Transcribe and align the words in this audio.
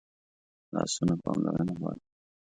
لاسونه 0.73 1.13
پاملرنه 1.23 1.73
غواړي 1.79 2.01